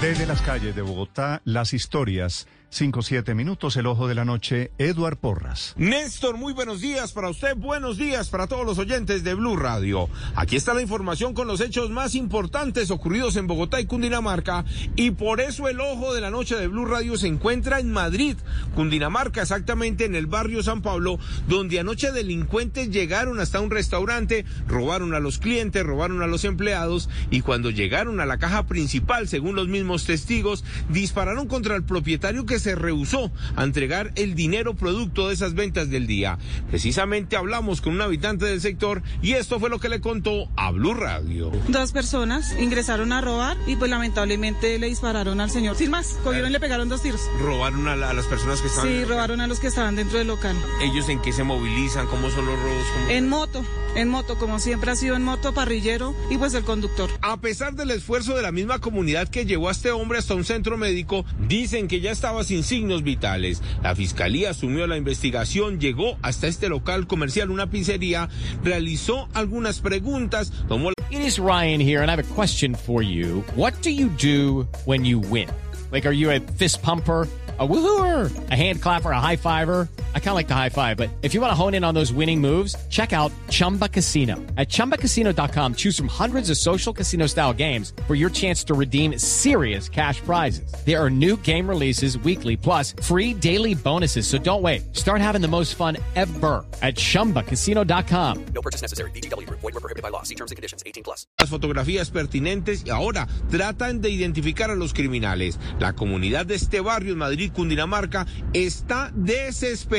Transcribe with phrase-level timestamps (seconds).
[0.00, 2.46] Desde las calles de Bogotá, las historias.
[2.70, 5.74] 5-7 minutos, el ojo de la noche, Eduard Porras.
[5.78, 10.08] Néstor, muy buenos días para usted, buenos días para todos los oyentes de Blue Radio.
[10.34, 15.12] Aquí está la información con los hechos más importantes ocurridos en Bogotá y Cundinamarca y
[15.12, 18.36] por eso el ojo de la noche de Blue Radio se encuentra en Madrid,
[18.74, 25.14] Cundinamarca, exactamente en el barrio San Pablo, donde anoche delincuentes llegaron hasta un restaurante, robaron
[25.14, 29.56] a los clientes, robaron a los empleados y cuando llegaron a la caja principal, según
[29.56, 35.28] los mismos testigos, dispararon contra el propietario que se rehusó a entregar el dinero producto
[35.28, 36.38] de esas ventas del día.
[36.70, 40.70] Precisamente hablamos con un habitante del sector y esto fue lo que le contó a
[40.70, 41.50] Blue Radio.
[41.68, 45.76] Dos personas ingresaron a robar y pues lamentablemente le dispararon al señor.
[45.76, 47.20] Sin más, cogieron y le pegaron dos tiros.
[47.40, 48.88] ¿Robaron a, la, a las personas que estaban?
[48.88, 50.56] Sí, robaron a los que estaban dentro del local.
[50.82, 52.06] ¿Ellos en qué se movilizan?
[52.06, 52.84] ¿Cómo son los robos?
[52.94, 53.10] ¿Cómo...
[53.10, 57.10] En moto, en moto, como siempre ha sido en moto, parrillero y pues el conductor.
[57.22, 60.44] A pesar del esfuerzo de la misma comunidad que llevó a este hombre hasta un
[60.44, 63.62] centro médico, dicen que ya estaba sin vitales.
[63.82, 68.28] La fiscalía asumió la investigación, llegó hasta este local comercial, una pizzería,
[68.64, 73.44] realizó algunas preguntas, tomó It is Ryan here and I have a question for you.
[73.54, 75.48] What do you do when you win?
[75.90, 77.26] Like are you a fist pumper?
[77.58, 79.88] a woohooer, a hand clapper, a high fiver.
[80.14, 81.94] I kind of like the high five, but if you want to hone in on
[81.94, 84.36] those winning moves, check out Chumba Casino.
[84.56, 89.18] At ChumbaCasino.com, choose from hundreds of social casino style games for your chance to redeem
[89.18, 90.70] serious cash prizes.
[90.84, 94.26] There are new game releases weekly, plus free daily bonuses.
[94.28, 94.94] So don't wait.
[94.94, 98.44] Start having the most fun ever at ChumbaCasino.com.
[98.54, 99.10] No purchase necessary.
[99.12, 99.50] BGW.
[99.50, 100.22] Void were prohibited by law.
[100.22, 100.82] See terms and conditions.
[100.86, 101.26] 18 plus.
[101.40, 105.58] Las fotografías pertinentes y ahora tratan de identificar a los criminales.
[105.80, 109.97] La comunidad de este barrio en Madrid Cundinamarca está desesperada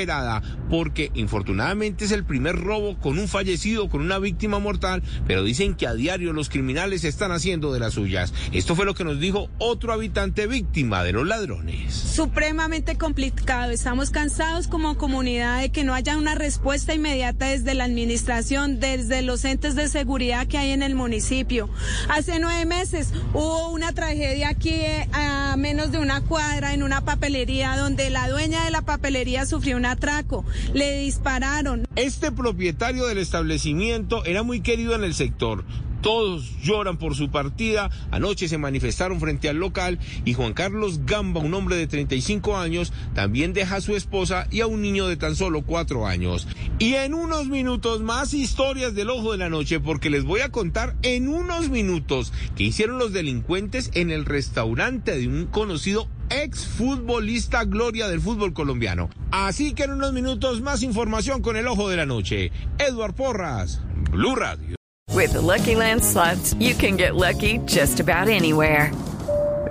[0.70, 5.76] porque infortunadamente es el primer robo con un fallecido, con una víctima mortal, pero dicen
[5.76, 8.34] que a diario los criminales están haciendo de las suyas.
[8.52, 11.94] Esto fue lo que nos dijo otro habitante víctima de los ladrones.
[11.94, 13.72] Supremamente complicado.
[13.72, 19.22] Estamos cansados como comunidad de que no haya una respuesta inmediata desde la administración, desde
[19.22, 21.70] los entes de seguridad que hay en el municipio.
[22.10, 24.82] Hace nueve meses hubo una tragedia aquí
[25.14, 29.78] a menos de una cuadra en una papelería donde la dueña de la papelería sufrió
[29.78, 30.46] un atraco.
[30.74, 31.86] Le dispararon.
[31.96, 35.64] Este propietario del establecimiento era muy querido en el sector.
[36.02, 37.90] Todos lloran por su partida.
[38.12, 42.94] Anoche se manifestaron frente al local y Juan Carlos Gamba, un hombre de 35 años,
[43.14, 46.48] también deja a su esposa y a un niño de tan solo 4 años.
[46.80, 50.52] Y en unos minutos más historias del ojo de la noche porque les voy a
[50.52, 56.66] contar en unos minutos que hicieron los delincuentes en el restaurante de un conocido ex
[56.66, 59.10] futbolista gloria del fútbol colombiano.
[59.32, 62.52] Así que en unos minutos más información con el ojo de la noche.
[62.78, 63.82] Edward Porras,
[64.12, 64.76] Blue Radio.
[65.14, 68.92] With the Lucky Land slots, you can get lucky just about anywhere.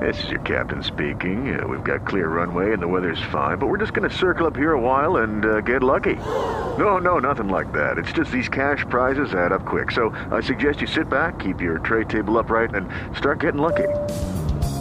[0.00, 1.58] This is your captain speaking.
[1.58, 4.46] Uh, we've got clear runway and the weather's fine, but we're just going to circle
[4.46, 6.16] up here a while and uh, get lucky.
[6.78, 7.98] No, no, nothing like that.
[7.98, 9.90] It's just these cash prizes add up quick.
[9.90, 13.88] So I suggest you sit back, keep your tray table upright, and start getting lucky.